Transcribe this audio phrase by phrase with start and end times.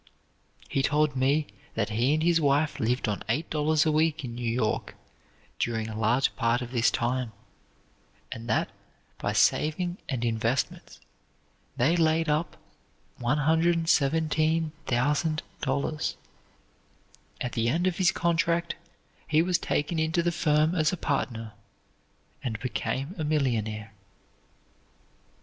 [0.67, 1.45] He told me
[1.75, 4.95] that he and his wife lived on eight dollars a week in New York,
[5.59, 7.33] during a large part of this time,
[8.31, 8.71] and that,
[9.19, 11.01] by saving and investments,
[11.77, 12.57] they laid up
[13.19, 16.15] $117,000.
[17.39, 18.73] At the end of his contract,
[19.27, 21.53] he was taken into the firm as a partner,
[22.43, 23.93] and became a millionaire.